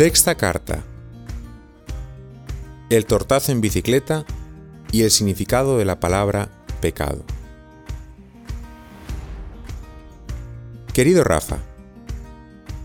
Sexta 0.00 0.34
carta. 0.34 0.82
El 2.88 3.04
tortazo 3.04 3.52
en 3.52 3.60
bicicleta 3.60 4.24
y 4.92 5.02
el 5.02 5.10
significado 5.10 5.76
de 5.76 5.84
la 5.84 6.00
palabra 6.00 6.48
pecado. 6.80 7.22
Querido 10.94 11.22
Rafa, 11.22 11.58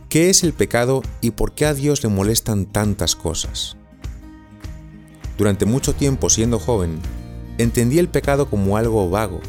¿qué 0.10 0.30
es 0.30 0.44
el 0.44 0.52
pecado 0.52 1.04
y 1.22 1.32
por 1.32 1.54
qué 1.54 1.66
a 1.66 1.74
Dios 1.74 2.04
le 2.04 2.10
molestan 2.10 2.66
tantas 2.66 3.16
cosas? 3.16 3.78
Durante 5.38 5.66
mucho 5.66 5.96
tiempo 5.96 6.30
siendo 6.30 6.60
joven, 6.60 7.00
entendí 7.58 7.98
el 7.98 8.10
pecado 8.10 8.50
como 8.50 8.76
algo 8.76 9.10
vago, 9.10 9.40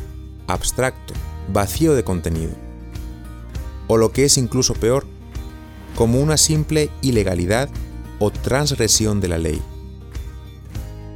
abstracto, 0.46 1.14
vacío 1.52 1.96
de 1.96 2.04
contenido. 2.04 2.52
O 3.88 3.96
lo 3.96 4.12
que 4.12 4.24
es 4.24 4.38
incluso 4.38 4.74
peor, 4.74 5.15
como 5.96 6.20
una 6.20 6.36
simple 6.36 6.90
ilegalidad 7.02 7.68
o 8.20 8.30
transgresión 8.30 9.20
de 9.20 9.28
la 9.28 9.38
ley. 9.38 9.60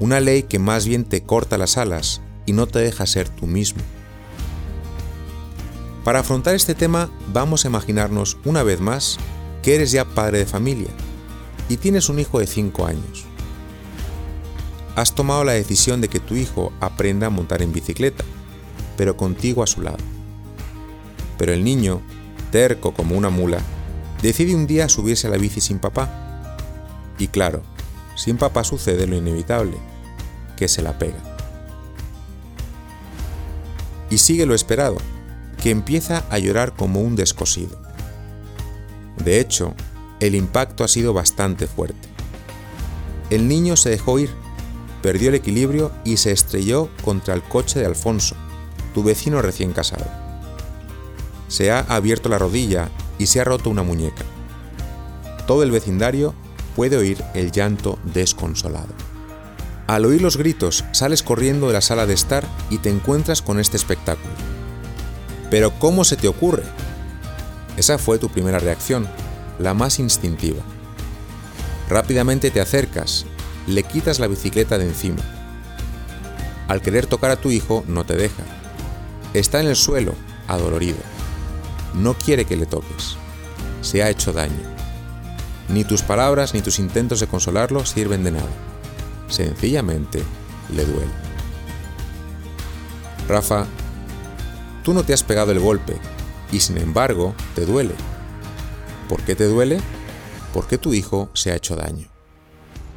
Una 0.01 0.19
ley 0.19 0.43
que 0.43 0.59
más 0.59 0.87
bien 0.87 1.05
te 1.05 1.23
corta 1.23 1.59
las 1.59 1.77
alas 1.77 2.23
y 2.47 2.53
no 2.55 2.67
te 2.67 2.81
deja 2.81 3.07
ser 3.07 3.29
tú 3.29 3.47
mismo. 3.47 3.83
Para 6.03 6.21
afrontar 6.21 6.55
este 6.55 6.75
tema 6.75 7.11
vamos 7.33 7.65
a 7.65 7.69
imaginarnos 7.69 8.39
una 8.45 8.63
vez 8.63 8.81
más 8.81 9.19
que 9.63 9.75
eres 9.75 9.93
ya 9.93 10.07
padre 10.07 10.39
de 10.39 10.47
familia 10.47 10.89
y 11.69 11.77
tienes 11.77 12.09
un 12.09 12.19
hijo 12.19 12.41
de 12.41 12.47
5 12.47 12.87
años. 12.87 13.27
Has 14.97 15.15
tomado 15.15 15.45
la 15.45 15.53
decisión 15.53 16.01
de 16.01 16.09
que 16.09 16.21
tu 16.21 16.35
hijo 16.35 16.73
aprenda 16.81 17.27
a 17.27 17.31
montar 17.31 17.61
en 17.63 17.73
bicicleta, 17.73 18.25
pero 18.97 19.17
contigo 19.17 19.63
a 19.63 19.67
su 19.67 19.83
lado. 19.83 19.99
Pero 21.39 21.53
el 21.53 21.63
niño, 21.63 22.01
terco 22.51 22.93
como 22.93 23.17
una 23.17 23.31
mula, 23.31 23.61
decide 24.23 24.55
un 24.55 24.67
día 24.67 24.89
subirse 24.89 25.27
a 25.27 25.31
la 25.31 25.37
bici 25.37 25.61
sin 25.61 25.79
papá. 25.79 26.57
Y 27.19 27.29
claro, 27.29 27.63
sin 28.17 28.37
papá 28.37 28.65
sucede 28.65 29.07
lo 29.07 29.17
inevitable, 29.17 29.77
que 30.57 30.69
se 30.69 30.83
la 30.83 30.99
pega. 30.99 31.19
Y 34.11 34.19
sigue 34.19 34.47
lo 34.47 34.55
esperado, 34.55 34.97
que 35.63 35.71
empieza 35.71 36.25
a 36.31 36.39
llorar 36.39 36.75
como 36.75 37.01
un 37.01 37.17
descosido. 37.17 37.81
De 39.25 39.41
hecho, 39.41 39.75
el 40.21 40.35
impacto 40.35 40.85
ha 40.85 40.89
sido 40.89 41.13
bastante 41.13 41.67
fuerte. 41.67 42.09
El 43.31 43.49
niño 43.49 43.77
se 43.77 43.91
dejó 43.91 44.19
ir, 44.19 44.31
perdió 45.03 45.29
el 45.29 45.37
equilibrio 45.37 45.93
y 46.05 46.17
se 46.17 46.33
estrelló 46.33 46.91
contra 47.05 47.35
el 47.35 47.43
coche 47.43 47.79
de 47.79 47.87
Alfonso, 47.87 48.35
tu 48.93 49.03
vecino 49.03 49.41
recién 49.41 49.73
casado. 49.73 50.07
Se 51.49 51.71
ha 51.71 51.81
abierto 51.81 52.29
la 52.29 52.39
rodilla 52.39 52.91
y 53.21 53.27
se 53.27 53.39
ha 53.39 53.45
roto 53.45 53.69
una 53.69 53.83
muñeca. 53.83 54.25
Todo 55.47 55.63
el 55.63 55.71
vecindario 55.71 56.35
puede 56.75 56.97
oír 56.97 57.23
el 57.35 57.53
llanto 57.53 57.99
desconsolado. 58.15 58.95
Al 59.87 60.07
oír 60.07 60.23
los 60.23 60.39
gritos, 60.39 60.87
sales 60.93 61.23
corriendo 61.23 61.67
de 61.67 61.75
la 61.75 61.83
sala 61.83 62.07
de 62.07 62.15
estar 62.15 62.47
y 62.71 62.79
te 62.79 62.89
encuentras 62.89 63.43
con 63.43 63.61
este 63.61 63.77
espectáculo. 63.77 64.33
Pero 65.51 65.79
¿cómo 65.79 66.05
se 66.05 66.17
te 66.17 66.29
ocurre? 66.29 66.63
Esa 67.77 67.99
fue 67.99 68.19
tu 68.19 68.31
primera 68.31 68.59
reacción, 68.59 69.07
la 69.59 69.75
más 69.75 69.99
instintiva. 69.99 70.63
Rápidamente 71.91 72.51
te 72.51 72.63
acercas, 72.63 73.27
le 73.67 73.83
quitas 73.83 74.19
la 74.19 74.29
bicicleta 74.29 74.79
de 74.79 74.87
encima. 74.87 75.23
Al 76.69 76.81
querer 76.81 77.07
tocar 77.07 77.33
a 77.33 77.37
tu 77.37 77.51
hijo, 77.51 77.85
no 77.87 78.05
te 78.05 78.17
deja. 78.17 78.45
Está 79.35 79.61
en 79.61 79.67
el 79.67 79.77
suelo, 79.77 80.15
adolorido 80.49 81.10
no 81.95 82.15
quiere 82.15 82.45
que 82.45 82.57
le 82.57 82.67
toques. 82.67 83.17
Se 83.83 84.03
ha 84.03 84.11
hecho 84.11 84.33
daño. 84.33 84.61
Ni 85.69 85.85
tus 85.85 86.03
palabras 86.03 86.55
ni 86.55 86.63
tus 86.63 86.79
intentos 86.79 87.21
de 87.21 87.27
consolarlo 87.27 87.87
sirven 87.87 88.25
de 88.25 88.33
nada. 88.33 88.51
Sencillamente 89.29 90.23
le 90.75 90.85
duele. 90.85 91.13
Rafa, 93.29 93.67
tú 94.83 94.93
no 94.93 95.05
te 95.05 95.13
has 95.13 95.23
pegado 95.23 95.53
el 95.53 95.61
golpe 95.61 95.97
y 96.51 96.61
sin 96.61 96.79
embargo 96.79 97.35
te 97.55 97.65
duele. 97.65 97.95
¿Por 99.09 99.23
qué 99.23 99.35
te 99.35 99.45
duele? 99.45 99.81
Porque 100.53 100.79
tu 100.79 100.95
hijo 100.95 101.31
se 101.33 101.53
ha 101.53 101.57
hecho 101.57 101.77
daño. 101.77 102.09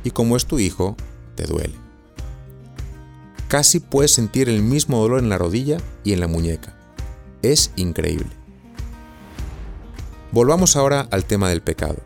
Y 0.03 0.11
como 0.11 0.35
es 0.35 0.45
tu 0.45 0.59
hijo, 0.59 0.97
te 1.35 1.45
duele. 1.45 1.75
Casi 3.47 3.79
puedes 3.79 4.11
sentir 4.11 4.49
el 4.49 4.63
mismo 4.63 4.99
dolor 4.99 5.19
en 5.19 5.29
la 5.29 5.37
rodilla 5.37 5.77
y 6.03 6.13
en 6.13 6.19
la 6.19 6.27
muñeca. 6.27 6.75
Es 7.43 7.71
increíble. 7.75 8.42
Volvamos 10.33 10.75
ahora 10.75 11.07
al 11.11 11.25
tema 11.25 11.47
del 11.49 11.61
pecado. 11.61 11.97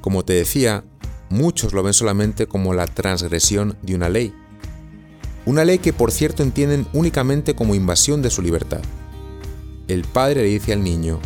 Como 0.00 0.24
te 0.24 0.34
decía, 0.34 0.84
muchos 1.28 1.72
lo 1.72 1.82
ven 1.82 1.92
solamente 1.92 2.46
como 2.46 2.74
la 2.74 2.86
transgresión 2.86 3.76
de 3.82 3.96
una 3.96 4.08
ley. 4.08 4.32
Una 5.44 5.64
ley 5.64 5.80
que 5.80 5.92
por 5.92 6.12
cierto 6.12 6.44
entienden 6.44 6.86
únicamente 6.92 7.56
como 7.56 7.74
invasión 7.74 8.22
de 8.22 8.30
su 8.30 8.40
libertad. 8.40 8.82
El 9.88 10.02
padre 10.02 10.42
le 10.42 10.48
dice 10.48 10.72
al 10.72 10.84
niño, 10.84 11.18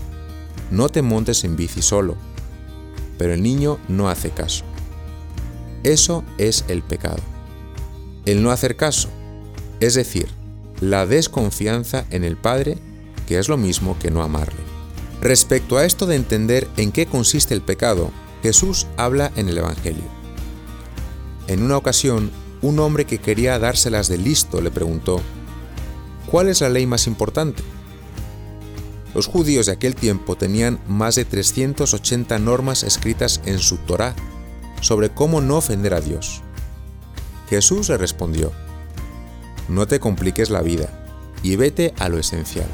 no 0.70 0.88
te 0.88 1.02
montes 1.02 1.44
en 1.44 1.56
bici 1.56 1.82
solo, 1.82 2.16
pero 3.18 3.34
el 3.34 3.42
niño 3.42 3.78
no 3.88 4.08
hace 4.08 4.30
caso. 4.30 4.64
Eso 5.82 6.24
es 6.38 6.64
el 6.68 6.80
pecado. 6.80 7.20
El 8.24 8.42
no 8.42 8.50
hacer 8.50 8.76
caso, 8.76 9.10
es 9.78 9.92
decir, 9.92 10.28
la 10.80 11.04
desconfianza 11.04 12.06
en 12.08 12.24
el 12.24 12.38
padre, 12.38 12.78
que 13.28 13.38
es 13.38 13.50
lo 13.50 13.58
mismo 13.58 13.98
que 13.98 14.10
no 14.10 14.22
amarle. 14.22 14.61
Respecto 15.22 15.78
a 15.78 15.84
esto 15.84 16.06
de 16.06 16.16
entender 16.16 16.68
en 16.76 16.90
qué 16.90 17.06
consiste 17.06 17.54
el 17.54 17.62
pecado, 17.62 18.10
Jesús 18.42 18.88
habla 18.96 19.30
en 19.36 19.48
el 19.48 19.56
Evangelio. 19.56 20.02
En 21.46 21.62
una 21.62 21.76
ocasión, 21.76 22.32
un 22.60 22.80
hombre 22.80 23.04
que 23.04 23.18
quería 23.18 23.60
dárselas 23.60 24.08
de 24.08 24.18
listo 24.18 24.60
le 24.60 24.72
preguntó, 24.72 25.20
¿cuál 26.26 26.48
es 26.48 26.60
la 26.60 26.70
ley 26.70 26.86
más 26.86 27.06
importante? 27.06 27.62
Los 29.14 29.28
judíos 29.28 29.66
de 29.66 29.72
aquel 29.72 29.94
tiempo 29.94 30.34
tenían 30.34 30.80
más 30.88 31.14
de 31.14 31.24
380 31.24 32.40
normas 32.40 32.82
escritas 32.82 33.40
en 33.46 33.60
su 33.60 33.76
Torá 33.76 34.16
sobre 34.80 35.10
cómo 35.10 35.40
no 35.40 35.58
ofender 35.58 35.94
a 35.94 36.00
Dios. 36.00 36.42
Jesús 37.48 37.88
le 37.90 37.96
respondió, 37.96 38.50
no 39.68 39.86
te 39.86 40.00
compliques 40.00 40.50
la 40.50 40.62
vida 40.62 40.88
y 41.44 41.54
vete 41.54 41.94
a 42.00 42.08
lo 42.08 42.18
esencial. 42.18 42.66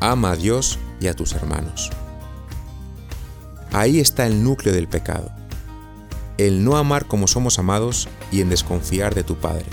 Ama 0.00 0.32
a 0.32 0.36
Dios 0.36 0.78
y 1.00 1.08
a 1.08 1.14
tus 1.14 1.32
hermanos. 1.32 1.90
Ahí 3.72 4.00
está 4.00 4.26
el 4.26 4.42
núcleo 4.42 4.74
del 4.74 4.88
pecado, 4.88 5.30
el 6.38 6.64
no 6.64 6.76
amar 6.76 7.06
como 7.06 7.26
somos 7.26 7.58
amados 7.58 8.08
y 8.32 8.40
en 8.40 8.48
desconfiar 8.48 9.14
de 9.14 9.22
tu 9.22 9.36
Padre. 9.36 9.66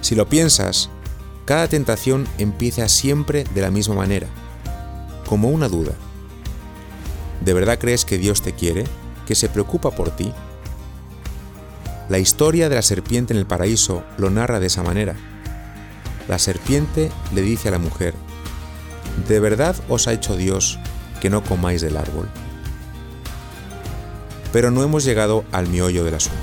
Si 0.00 0.14
lo 0.14 0.28
piensas, 0.28 0.88
cada 1.44 1.68
tentación 1.68 2.28
empieza 2.38 2.88
siempre 2.88 3.44
de 3.54 3.60
la 3.60 3.70
misma 3.70 3.94
manera, 3.94 4.28
como 5.26 5.48
una 5.48 5.68
duda. 5.68 5.92
¿De 7.44 7.54
verdad 7.54 7.78
crees 7.78 8.04
que 8.04 8.18
Dios 8.18 8.42
te 8.42 8.52
quiere, 8.52 8.84
que 9.26 9.34
se 9.34 9.48
preocupa 9.48 9.90
por 9.90 10.10
ti? 10.10 10.32
La 12.08 12.18
historia 12.18 12.68
de 12.68 12.74
la 12.74 12.82
serpiente 12.82 13.32
en 13.32 13.38
el 13.38 13.46
paraíso 13.46 14.04
lo 14.18 14.30
narra 14.30 14.60
de 14.60 14.66
esa 14.66 14.82
manera. 14.82 15.14
La 16.28 16.38
serpiente 16.38 17.10
le 17.34 17.42
dice 17.42 17.68
a 17.68 17.72
la 17.72 17.78
mujer, 17.78 18.14
¿de 19.30 19.38
verdad 19.38 19.76
os 19.88 20.08
ha 20.08 20.12
hecho 20.12 20.36
Dios 20.36 20.80
que 21.20 21.30
no 21.30 21.44
comáis 21.44 21.80
del 21.80 21.96
árbol? 21.96 22.28
Pero 24.52 24.72
no 24.72 24.82
hemos 24.82 25.04
llegado 25.04 25.44
al 25.52 25.68
miollo 25.68 26.02
del 26.02 26.14
asunto. 26.14 26.36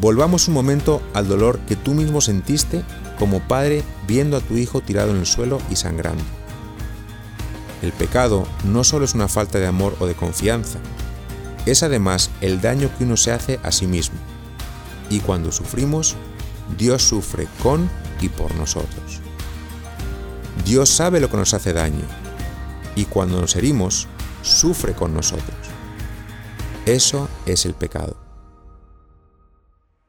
Volvamos 0.00 0.48
un 0.48 0.54
momento 0.54 1.02
al 1.12 1.28
dolor 1.28 1.58
que 1.68 1.76
tú 1.76 1.92
mismo 1.92 2.22
sentiste 2.22 2.82
como 3.18 3.40
padre 3.40 3.84
viendo 4.08 4.38
a 4.38 4.40
tu 4.40 4.56
hijo 4.56 4.80
tirado 4.80 5.10
en 5.10 5.18
el 5.18 5.26
suelo 5.26 5.60
y 5.70 5.76
sangrando. 5.76 6.24
El 7.82 7.92
pecado 7.92 8.46
no 8.64 8.82
solo 8.82 9.04
es 9.04 9.12
una 9.12 9.28
falta 9.28 9.58
de 9.58 9.66
amor 9.66 9.94
o 10.00 10.06
de 10.06 10.14
confianza, 10.14 10.78
es 11.66 11.82
además 11.82 12.30
el 12.40 12.62
daño 12.62 12.88
que 12.96 13.04
uno 13.04 13.18
se 13.18 13.32
hace 13.32 13.60
a 13.62 13.70
sí 13.70 13.86
mismo. 13.86 14.16
Y 15.10 15.20
cuando 15.20 15.52
sufrimos, 15.52 16.16
Dios 16.78 17.02
sufre 17.02 17.46
con 17.62 17.90
y 18.22 18.30
por 18.30 18.54
nosotros. 18.54 19.23
Dios 20.64 20.88
sabe 20.88 21.20
lo 21.20 21.30
que 21.30 21.36
nos 21.36 21.52
hace 21.54 21.72
daño 21.72 22.04
y 22.96 23.04
cuando 23.04 23.40
nos 23.40 23.56
herimos, 23.56 24.08
sufre 24.42 24.94
con 24.94 25.14
nosotros. 25.14 25.56
Eso 26.86 27.28
es 27.46 27.66
el 27.66 27.74
pecado. 27.74 28.16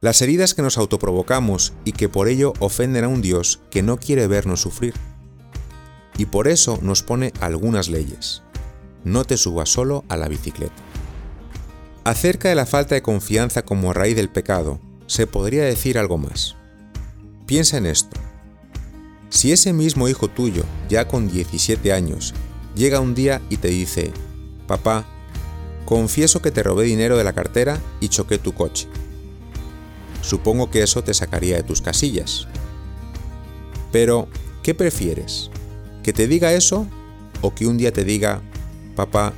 Las 0.01 0.21
heridas 0.21 0.53
que 0.53 0.61
nos 0.61 0.77
autoprovocamos 0.77 1.73
y 1.83 1.93
que 1.93 2.09
por 2.09 2.27
ello 2.27 2.53
ofenden 2.59 3.05
a 3.05 3.07
un 3.07 3.21
Dios 3.21 3.61
que 3.71 3.81
no 3.81 3.97
quiere 3.97 4.27
vernos 4.27 4.61
sufrir. 4.61 4.93
Y 6.17 6.25
por 6.25 6.47
eso 6.47 6.79
nos 6.81 7.01
pone 7.01 7.33
algunas 7.41 7.89
leyes. 7.89 8.43
No 9.03 9.25
te 9.25 9.37
subas 9.37 9.69
solo 9.69 10.03
a 10.09 10.15
la 10.15 10.27
bicicleta. 10.27 10.75
Acerca 12.03 12.49
de 12.49 12.55
la 12.55 12.65
falta 12.65 12.93
de 12.93 13.01
confianza 13.01 13.63
como 13.63 13.93
raíz 13.93 14.15
del 14.15 14.29
pecado, 14.29 14.79
se 15.07 15.27
podría 15.27 15.63
decir 15.63 15.97
algo 15.97 16.17
más. 16.17 16.55
Piensa 17.47 17.77
en 17.77 17.87
esto. 17.87 18.19
Si 19.35 19.51
ese 19.51 19.73
mismo 19.73 20.07
hijo 20.07 20.29
tuyo, 20.29 20.63
ya 20.87 21.09
con 21.09 21.27
17 21.27 21.91
años, 21.91 22.33
llega 22.73 23.01
un 23.01 23.13
día 23.13 23.41
y 23.49 23.57
te 23.57 23.67
dice, 23.67 24.13
papá, 24.65 25.05
confieso 25.83 26.41
que 26.41 26.51
te 26.51 26.63
robé 26.63 26.85
dinero 26.85 27.17
de 27.17 27.25
la 27.25 27.33
cartera 27.33 27.81
y 27.99 28.07
choqué 28.07 28.37
tu 28.37 28.53
coche. 28.53 28.87
Supongo 30.21 30.71
que 30.71 30.83
eso 30.83 31.03
te 31.03 31.13
sacaría 31.13 31.57
de 31.57 31.63
tus 31.63 31.81
casillas. 31.81 32.47
Pero, 33.91 34.29
¿qué 34.63 34.73
prefieres? 34.73 35.51
¿Que 36.01 36.13
te 36.13 36.27
diga 36.27 36.53
eso 36.53 36.87
o 37.41 37.53
que 37.53 37.67
un 37.67 37.77
día 37.77 37.91
te 37.91 38.05
diga, 38.05 38.41
papá, 38.95 39.33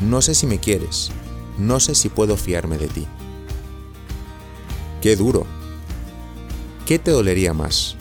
no 0.00 0.22
sé 0.22 0.36
si 0.36 0.46
me 0.46 0.60
quieres, 0.60 1.10
no 1.58 1.80
sé 1.80 1.96
si 1.96 2.08
puedo 2.08 2.36
fiarme 2.36 2.78
de 2.78 2.86
ti? 2.86 3.08
Qué 5.02 5.16
duro. 5.16 5.44
¿Qué 6.86 7.00
te 7.00 7.10
dolería 7.10 7.52
más? 7.52 7.96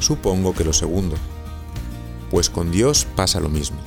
Supongo 0.00 0.54
que 0.54 0.64
lo 0.64 0.72
segundo. 0.72 1.16
Pues 2.30 2.50
con 2.50 2.70
Dios 2.70 3.06
pasa 3.16 3.40
lo 3.40 3.48
mismo. 3.48 3.78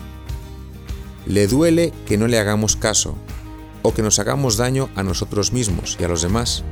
Le 1.26 1.48
duele 1.48 1.94
que 2.06 2.18
no 2.18 2.28
le 2.28 2.40
hagamos 2.40 2.76
caso 2.76 3.16
o 3.82 3.94
que 3.94 4.02
nos 4.02 4.20
hagamos 4.20 4.58
daño 4.58 4.90
a 4.96 5.04
nosotros 5.04 5.54
mismos 5.54 5.98
y 6.00 6.04
a 6.04 6.08
los 6.08 6.22
demás. 6.22 6.64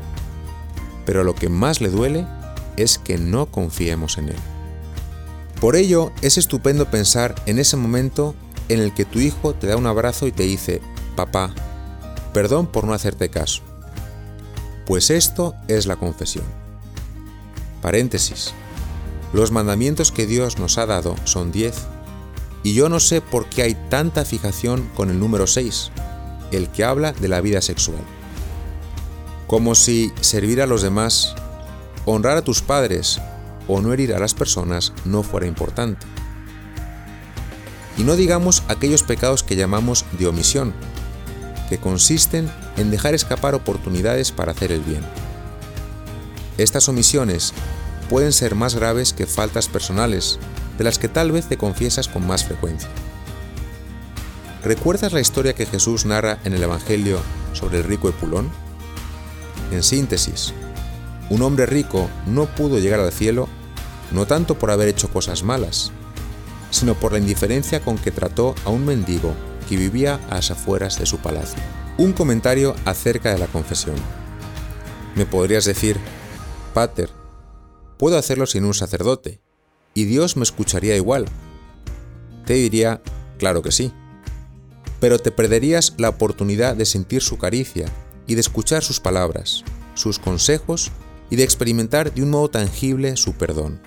Pero 1.05 1.23
lo 1.23 1.35
que 1.35 1.49
más 1.49 1.81
le 1.81 1.89
duele 1.89 2.25
es 2.75 2.97
que 2.97 3.17
no 3.17 3.47
confiemos 3.47 4.17
en 4.17 4.29
Él. 4.29 4.35
Por 5.61 5.75
ello, 5.75 6.11
es 6.21 6.37
estupendo 6.37 6.89
pensar 6.91 7.35
en 7.45 7.59
ese 7.59 7.77
momento 7.77 8.35
en 8.69 8.79
el 8.79 8.93
que 8.93 9.05
tu 9.05 9.19
hijo 9.19 9.53
te 9.53 9.67
da 9.67 9.77
un 9.77 9.87
abrazo 9.87 10.27
y 10.27 10.31
te 10.31 10.43
dice, 10.43 10.81
papá, 11.15 11.53
perdón 12.33 12.67
por 12.67 12.83
no 12.83 12.93
hacerte 12.93 13.29
caso. 13.29 13.63
Pues 14.85 15.09
esto 15.09 15.55
es 15.67 15.87
la 15.87 15.95
confesión. 15.95 16.45
Paréntesis. 17.81 18.53
Los 19.33 19.51
mandamientos 19.51 20.11
que 20.11 20.25
Dios 20.25 20.57
nos 20.57 20.77
ha 20.77 20.85
dado 20.85 21.15
son 21.25 21.51
diez 21.51 21.85
y 22.63 22.73
yo 22.73 22.89
no 22.89 22.99
sé 22.99 23.21
por 23.21 23.47
qué 23.47 23.63
hay 23.63 23.75
tanta 23.89 24.25
fijación 24.25 24.89
con 24.95 25.09
el 25.09 25.19
número 25.19 25.47
6, 25.47 25.91
el 26.51 26.69
que 26.69 26.83
habla 26.83 27.13
de 27.13 27.27
la 27.27 27.41
vida 27.41 27.61
sexual. 27.61 28.01
Como 29.47 29.75
si 29.75 30.11
servir 30.21 30.61
a 30.61 30.67
los 30.67 30.81
demás, 30.81 31.35
honrar 32.05 32.37
a 32.37 32.41
tus 32.41 32.61
padres 32.61 33.21
o 33.67 33.81
no 33.81 33.93
herir 33.93 34.13
a 34.13 34.19
las 34.19 34.33
personas 34.33 34.93
no 35.05 35.23
fuera 35.23 35.47
importante. 35.47 36.05
Y 37.97 38.03
no 38.03 38.15
digamos 38.15 38.63
aquellos 38.67 39.03
pecados 39.03 39.43
que 39.43 39.55
llamamos 39.55 40.05
de 40.19 40.27
omisión, 40.27 40.73
que 41.69 41.77
consisten 41.77 42.49
en 42.77 42.91
dejar 42.91 43.13
escapar 43.13 43.55
oportunidades 43.55 44.31
para 44.31 44.51
hacer 44.51 44.71
el 44.71 44.81
bien. 44.81 45.01
Estas 46.57 46.89
omisiones 46.89 47.53
pueden 48.09 48.33
ser 48.33 48.55
más 48.55 48.75
graves 48.75 49.13
que 49.13 49.25
faltas 49.25 49.67
personales 49.67 50.39
de 50.77 50.83
las 50.83 50.99
que 50.99 51.09
tal 51.09 51.31
vez 51.31 51.47
te 51.47 51.57
confiesas 51.57 52.07
con 52.07 52.25
más 52.25 52.45
frecuencia. 52.45 52.89
¿Recuerdas 54.63 55.13
la 55.13 55.21
historia 55.21 55.53
que 55.53 55.65
Jesús 55.65 56.05
narra 56.05 56.39
en 56.43 56.53
el 56.53 56.63
Evangelio 56.63 57.19
sobre 57.53 57.79
el 57.79 57.83
rico 57.83 58.09
Epulón? 58.09 58.49
En 59.71 59.83
síntesis, 59.83 60.53
un 61.29 61.41
hombre 61.41 61.65
rico 61.65 62.09
no 62.25 62.45
pudo 62.45 62.79
llegar 62.79 62.99
al 62.99 63.11
cielo 63.11 63.47
no 64.11 64.25
tanto 64.25 64.57
por 64.57 64.71
haber 64.71 64.87
hecho 64.87 65.09
cosas 65.09 65.43
malas, 65.43 65.91
sino 66.71 66.95
por 66.95 67.11
la 67.11 67.19
indiferencia 67.19 67.81
con 67.81 67.97
que 67.97 68.11
trató 68.11 68.55
a 68.65 68.69
un 68.69 68.85
mendigo 68.85 69.33
que 69.67 69.75
vivía 69.75 70.19
a 70.29 70.35
las 70.35 70.51
afueras 70.51 70.99
de 70.99 71.05
su 71.05 71.17
palacio. 71.17 71.61
Un 71.97 72.13
comentario 72.13 72.75
acerca 72.85 73.31
de 73.33 73.39
la 73.39 73.47
confesión. 73.47 73.95
Me 75.15 75.25
podrías 75.25 75.65
decir, 75.65 75.97
Pater, 76.73 77.09
puedo 77.97 78.17
hacerlo 78.17 78.45
sin 78.45 78.65
un 78.65 78.73
sacerdote, 78.73 79.39
y 79.93 80.05
Dios 80.05 80.37
me 80.37 80.43
escucharía 80.43 80.95
igual. 80.95 81.25
Te 82.45 82.53
diría, 82.53 83.01
claro 83.37 83.61
que 83.61 83.71
sí. 83.71 83.91
Pero 84.99 85.19
te 85.19 85.31
perderías 85.31 85.93
la 85.97 86.09
oportunidad 86.09 86.75
de 86.75 86.85
sentir 86.85 87.21
su 87.21 87.37
caricia 87.37 87.87
y 88.25 88.35
de 88.35 88.41
escuchar 88.41 88.83
sus 88.83 88.99
palabras, 88.99 89.63
sus 89.95 90.19
consejos 90.19 90.91
y 91.29 91.35
de 91.35 91.43
experimentar 91.43 92.13
de 92.13 92.23
un 92.23 92.29
modo 92.29 92.49
tangible 92.49 93.17
su 93.17 93.33
perdón. 93.33 93.79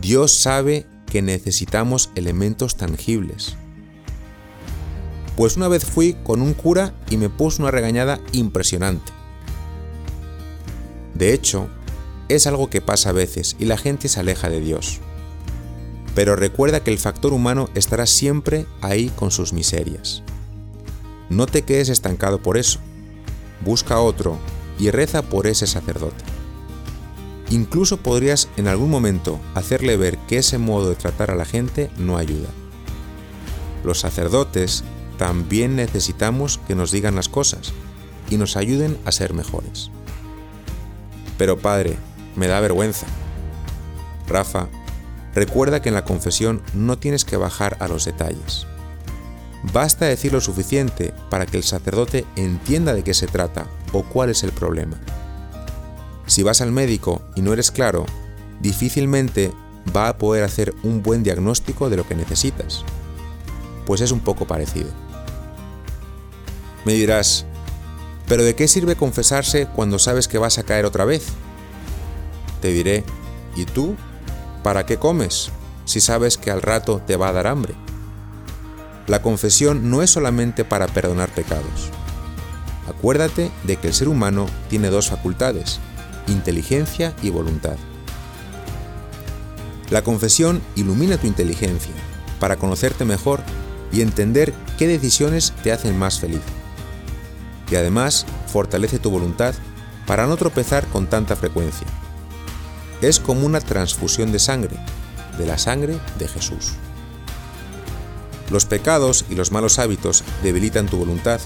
Dios 0.00 0.32
sabe 0.32 0.86
que 1.06 1.22
necesitamos 1.22 2.10
elementos 2.14 2.76
tangibles. 2.76 3.56
Pues 5.36 5.56
una 5.56 5.68
vez 5.68 5.84
fui 5.84 6.14
con 6.24 6.42
un 6.42 6.54
cura 6.54 6.94
y 7.10 7.16
me 7.16 7.28
puso 7.28 7.62
una 7.62 7.70
regañada 7.70 8.20
impresionante. 8.32 9.12
De 11.14 11.32
hecho, 11.32 11.68
es 12.28 12.46
algo 12.46 12.70
que 12.70 12.80
pasa 12.80 13.10
a 13.10 13.12
veces 13.12 13.56
y 13.58 13.64
la 13.64 13.78
gente 13.78 14.08
se 14.08 14.20
aleja 14.20 14.50
de 14.50 14.60
Dios. 14.60 15.00
Pero 16.14 16.36
recuerda 16.36 16.80
que 16.80 16.90
el 16.90 16.98
factor 16.98 17.32
humano 17.32 17.68
estará 17.74 18.06
siempre 18.06 18.66
ahí 18.80 19.08
con 19.10 19.30
sus 19.30 19.52
miserias. 19.52 20.22
No 21.30 21.46
te 21.46 21.62
quedes 21.62 21.88
estancado 21.88 22.42
por 22.42 22.56
eso. 22.56 22.80
Busca 23.64 24.00
otro 24.00 24.38
y 24.78 24.90
reza 24.90 25.22
por 25.22 25.46
ese 25.46 25.66
sacerdote. 25.66 26.24
Incluso 27.50 27.98
podrías 27.98 28.48
en 28.56 28.68
algún 28.68 28.90
momento 28.90 29.40
hacerle 29.54 29.96
ver 29.96 30.18
que 30.26 30.38
ese 30.38 30.58
modo 30.58 30.90
de 30.90 30.96
tratar 30.96 31.30
a 31.30 31.36
la 31.36 31.44
gente 31.44 31.90
no 31.96 32.18
ayuda. 32.18 32.48
Los 33.84 34.00
sacerdotes 34.00 34.84
también 35.18 35.76
necesitamos 35.76 36.60
que 36.66 36.74
nos 36.74 36.92
digan 36.92 37.14
las 37.14 37.28
cosas 37.28 37.72
y 38.30 38.36
nos 38.36 38.56
ayuden 38.56 38.98
a 39.04 39.12
ser 39.12 39.32
mejores. 39.32 39.90
Pero 41.38 41.58
Padre, 41.58 41.96
me 42.38 42.46
da 42.46 42.60
vergüenza. 42.60 43.06
Rafa, 44.28 44.68
recuerda 45.34 45.82
que 45.82 45.88
en 45.88 45.94
la 45.94 46.04
confesión 46.04 46.62
no 46.72 46.98
tienes 46.98 47.24
que 47.24 47.36
bajar 47.36 47.76
a 47.80 47.88
los 47.88 48.04
detalles. 48.04 48.66
Basta 49.72 50.06
decir 50.06 50.32
lo 50.32 50.40
suficiente 50.40 51.12
para 51.30 51.44
que 51.44 51.56
el 51.56 51.64
sacerdote 51.64 52.24
entienda 52.36 52.94
de 52.94 53.02
qué 53.02 53.12
se 53.12 53.26
trata 53.26 53.66
o 53.92 54.04
cuál 54.04 54.30
es 54.30 54.44
el 54.44 54.52
problema. 54.52 54.98
Si 56.26 56.42
vas 56.42 56.60
al 56.60 56.70
médico 56.70 57.22
y 57.34 57.42
no 57.42 57.52
eres 57.52 57.70
claro, 57.70 58.06
difícilmente 58.60 59.52
va 59.94 60.08
a 60.08 60.18
poder 60.18 60.44
hacer 60.44 60.74
un 60.84 61.02
buen 61.02 61.22
diagnóstico 61.22 61.90
de 61.90 61.96
lo 61.96 62.06
que 62.06 62.14
necesitas. 62.14 62.84
Pues 63.84 64.00
es 64.00 64.12
un 64.12 64.20
poco 64.20 64.46
parecido. 64.46 64.90
Me 66.84 66.92
dirás, 66.92 67.46
¿pero 68.28 68.44
de 68.44 68.54
qué 68.54 68.68
sirve 68.68 68.94
confesarse 68.94 69.66
cuando 69.66 69.98
sabes 69.98 70.28
que 70.28 70.38
vas 70.38 70.58
a 70.58 70.62
caer 70.62 70.84
otra 70.84 71.04
vez? 71.04 71.24
Te 72.60 72.68
diré, 72.68 73.04
¿y 73.54 73.64
tú? 73.64 73.96
¿Para 74.62 74.84
qué 74.84 74.98
comes 74.98 75.50
si 75.84 76.00
sabes 76.00 76.36
que 76.36 76.50
al 76.50 76.62
rato 76.62 77.00
te 77.06 77.16
va 77.16 77.28
a 77.28 77.32
dar 77.32 77.46
hambre? 77.46 77.74
La 79.06 79.22
confesión 79.22 79.90
no 79.90 80.02
es 80.02 80.10
solamente 80.10 80.64
para 80.64 80.86
perdonar 80.86 81.28
pecados. 81.30 81.90
Acuérdate 82.88 83.50
de 83.62 83.76
que 83.76 83.88
el 83.88 83.94
ser 83.94 84.08
humano 84.08 84.46
tiene 84.68 84.90
dos 84.90 85.08
facultades, 85.08 85.78
inteligencia 86.26 87.14
y 87.22 87.30
voluntad. 87.30 87.76
La 89.90 90.02
confesión 90.02 90.60
ilumina 90.74 91.16
tu 91.16 91.26
inteligencia 91.26 91.94
para 92.40 92.56
conocerte 92.56 93.04
mejor 93.04 93.40
y 93.92 94.02
entender 94.02 94.52
qué 94.76 94.86
decisiones 94.86 95.54
te 95.62 95.72
hacen 95.72 95.98
más 95.98 96.18
feliz. 96.18 96.42
Y 97.70 97.76
además 97.76 98.26
fortalece 98.46 98.98
tu 98.98 99.10
voluntad 99.10 99.54
para 100.06 100.26
no 100.26 100.36
tropezar 100.36 100.86
con 100.88 101.06
tanta 101.06 101.36
frecuencia 101.36 101.86
es 103.00 103.20
como 103.20 103.46
una 103.46 103.60
transfusión 103.60 104.32
de 104.32 104.38
sangre, 104.38 104.76
de 105.38 105.46
la 105.46 105.58
sangre 105.58 105.98
de 106.18 106.28
Jesús. 106.28 106.72
Los 108.50 108.64
pecados 108.64 109.24
y 109.28 109.34
los 109.34 109.52
malos 109.52 109.78
hábitos 109.78 110.24
debilitan 110.42 110.86
tu 110.86 110.96
voluntad, 110.96 111.40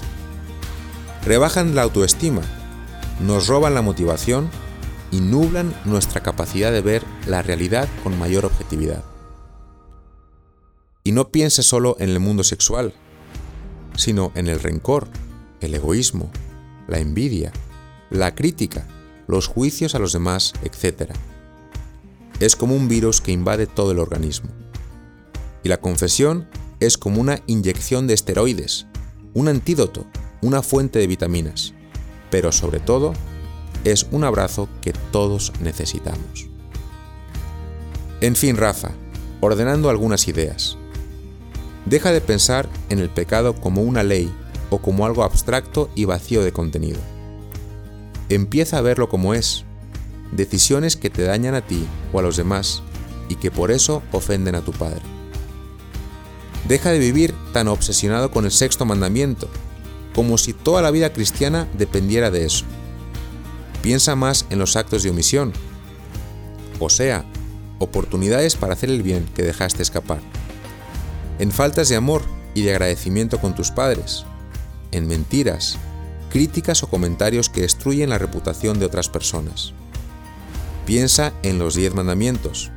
rebajan 1.25 1.75
la 1.75 1.83
autoestima, 1.83 2.41
nos 3.19 3.47
roban 3.47 3.75
la 3.75 3.81
motivación 3.81 4.49
y 5.11 5.19
nublan 5.19 5.75
nuestra 5.85 6.23
capacidad 6.23 6.71
de 6.71 6.81
ver 6.81 7.03
la 7.27 7.41
realidad 7.41 7.87
con 8.03 8.17
mayor 8.17 8.45
objetividad. 8.45 9.03
Y 11.03 11.11
no 11.11 11.29
pienses 11.29 11.65
solo 11.65 11.97
en 11.99 12.09
el 12.09 12.19
mundo 12.19 12.43
sexual, 12.43 12.93
sino 13.95 14.31
en 14.35 14.47
el 14.47 14.59
rencor, 14.59 15.07
el 15.59 15.75
egoísmo, 15.75 16.31
la 16.87 16.99
envidia, 16.99 17.51
la 18.09 18.33
crítica, 18.33 18.87
los 19.27 19.47
juicios 19.47 19.93
a 19.93 19.99
los 19.99 20.13
demás, 20.13 20.53
etc 20.63 21.13
es 22.39 22.55
como 22.55 22.75
un 22.75 22.87
virus 22.87 23.21
que 23.21 23.31
invade 23.31 23.67
todo 23.67 23.91
el 23.91 23.99
organismo. 23.99 24.49
Y 25.63 25.69
la 25.69 25.77
confesión 25.77 26.47
es 26.79 26.97
como 26.97 27.21
una 27.21 27.39
inyección 27.47 28.07
de 28.07 28.13
esteroides, 28.13 28.87
un 29.33 29.47
antídoto, 29.47 30.05
una 30.41 30.61
fuente 30.61 30.99
de 30.99 31.07
vitaminas, 31.07 31.73
pero 32.29 32.51
sobre 32.51 32.79
todo 32.79 33.13
es 33.83 34.07
un 34.11 34.23
abrazo 34.23 34.67
que 34.81 34.93
todos 35.11 35.53
necesitamos. 35.61 36.47
En 38.21 38.35
fin, 38.35 38.57
Rafa, 38.57 38.91
ordenando 39.41 39.89
algunas 39.89 40.27
ideas. 40.27 40.77
Deja 41.85 42.11
de 42.11 42.21
pensar 42.21 42.69
en 42.89 42.99
el 42.99 43.09
pecado 43.09 43.55
como 43.55 43.81
una 43.81 44.03
ley 44.03 44.33
o 44.69 44.77
como 44.79 45.05
algo 45.05 45.23
abstracto 45.23 45.89
y 45.95 46.05
vacío 46.05 46.43
de 46.43 46.53
contenido. 46.53 46.99
Empieza 48.29 48.77
a 48.77 48.81
verlo 48.81 49.09
como 49.09 49.33
es, 49.33 49.65
decisiones 50.31 50.95
que 50.95 51.09
te 51.09 51.23
dañan 51.23 51.55
a 51.55 51.65
ti 51.65 51.85
o 52.11 52.19
a 52.19 52.21
los 52.21 52.37
demás 52.37 52.83
y 53.29 53.35
que 53.35 53.51
por 53.51 53.71
eso 53.71 54.01
ofenden 54.11 54.55
a 54.55 54.61
tu 54.61 54.71
Padre. 54.71 55.01
Deja 56.67 56.91
de 56.91 56.99
vivir 56.99 57.33
tan 57.51 57.67
obsesionado 57.67 58.31
con 58.31 58.45
el 58.45 58.51
sexto 58.51 58.85
mandamiento, 58.85 59.49
como 60.15 60.37
si 60.37 60.53
toda 60.53 60.81
la 60.81 60.91
vida 60.91 61.11
cristiana 61.11 61.67
dependiera 61.77 62.31
de 62.31 62.45
eso. 62.45 62.65
Piensa 63.81 64.15
más 64.15 64.45
en 64.49 64.59
los 64.59 64.75
actos 64.75 65.03
de 65.03 65.09
omisión, 65.09 65.51
o 66.79 66.89
sea, 66.89 67.25
oportunidades 67.79 68.55
para 68.55 68.73
hacer 68.73 68.89
el 68.89 69.03
bien 69.03 69.25
que 69.35 69.43
dejaste 69.43 69.83
escapar, 69.83 70.21
en 71.39 71.51
faltas 71.51 71.89
de 71.89 71.97
amor 71.97 72.21
y 72.53 72.61
de 72.61 72.71
agradecimiento 72.71 73.39
con 73.39 73.55
tus 73.55 73.71
padres, 73.71 74.25
en 74.91 75.07
mentiras, 75.07 75.77
críticas 76.29 76.81
o 76.83 76.87
comentarios 76.87 77.49
que 77.49 77.61
destruyen 77.61 78.09
la 78.09 78.17
reputación 78.17 78.79
de 78.79 78.85
otras 78.85 79.09
personas. 79.09 79.73
Piensa 80.85 81.33
en 81.43 81.59
los 81.59 81.75
diez 81.75 81.93
mandamientos 81.93 82.71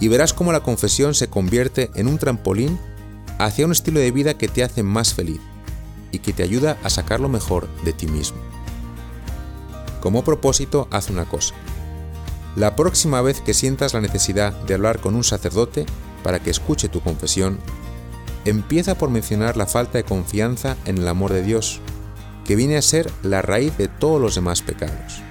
y 0.00 0.08
verás 0.08 0.32
cómo 0.32 0.52
la 0.52 0.60
confesión 0.60 1.14
se 1.14 1.28
convierte 1.28 1.90
en 1.94 2.06
un 2.06 2.18
trampolín 2.18 2.78
hacia 3.38 3.66
un 3.66 3.72
estilo 3.72 4.00
de 4.00 4.10
vida 4.10 4.34
que 4.34 4.48
te 4.48 4.62
hace 4.62 4.82
más 4.82 5.14
feliz 5.14 5.40
y 6.12 6.18
que 6.18 6.32
te 6.32 6.42
ayuda 6.42 6.78
a 6.82 6.90
sacar 6.90 7.20
lo 7.20 7.28
mejor 7.28 7.68
de 7.84 7.92
ti 7.92 8.06
mismo. 8.06 8.38
Como 10.00 10.22
propósito, 10.22 10.88
haz 10.90 11.10
una 11.10 11.24
cosa. 11.24 11.54
La 12.56 12.76
próxima 12.76 13.20
vez 13.22 13.40
que 13.40 13.54
sientas 13.54 13.92
la 13.92 14.00
necesidad 14.00 14.52
de 14.52 14.74
hablar 14.74 15.00
con 15.00 15.14
un 15.14 15.24
sacerdote 15.24 15.84
para 16.22 16.40
que 16.40 16.50
escuche 16.50 16.88
tu 16.88 17.00
confesión, 17.00 17.58
empieza 18.44 18.96
por 18.96 19.10
mencionar 19.10 19.56
la 19.56 19.66
falta 19.66 19.98
de 19.98 20.04
confianza 20.04 20.76
en 20.84 20.98
el 20.98 21.08
amor 21.08 21.32
de 21.32 21.42
Dios, 21.42 21.80
que 22.44 22.56
viene 22.56 22.76
a 22.76 22.82
ser 22.82 23.10
la 23.22 23.42
raíz 23.42 23.76
de 23.76 23.88
todos 23.88 24.20
los 24.20 24.36
demás 24.36 24.62
pecados. 24.62 25.25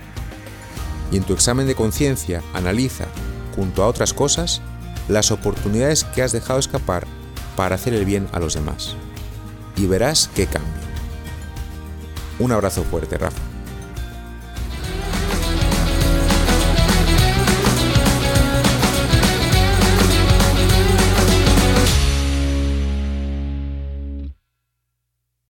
Y 1.11 1.17
en 1.17 1.23
tu 1.23 1.33
examen 1.33 1.67
de 1.67 1.75
conciencia 1.75 2.41
analiza, 2.53 3.05
junto 3.55 3.83
a 3.83 3.87
otras 3.87 4.13
cosas, 4.13 4.61
las 5.07 5.31
oportunidades 5.31 6.03
que 6.03 6.23
has 6.23 6.31
dejado 6.31 6.59
escapar 6.59 7.05
para 7.55 7.75
hacer 7.75 7.93
el 7.93 8.05
bien 8.05 8.27
a 8.31 8.39
los 8.39 8.55
demás. 8.55 8.95
Y 9.77 9.87
verás 9.87 10.29
qué 10.35 10.47
cambia. 10.47 10.71
Un 12.39 12.51
abrazo 12.51 12.83
fuerte, 12.83 13.17
Rafa. 13.17 13.54